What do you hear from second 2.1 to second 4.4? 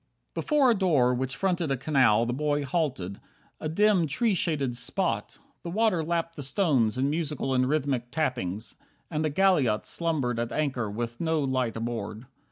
The boy halted. A dim tree